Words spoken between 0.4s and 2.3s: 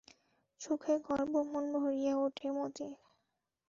সুখে গর্বে মন ভরিয়া